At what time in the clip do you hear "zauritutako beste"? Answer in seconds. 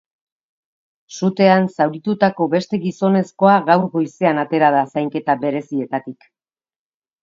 1.75-2.81